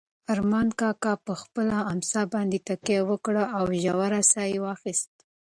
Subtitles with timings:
[0.33, 5.21] ارمان کاکا په خپله امسا باندې تکیه وکړه او ژوره ساه یې واخیسته.